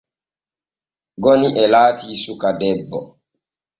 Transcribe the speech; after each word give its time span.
Goni 1.23 1.47
e 1.63 1.65
laati 1.71 2.07
suka 2.23 2.49
debbo. 2.59 2.99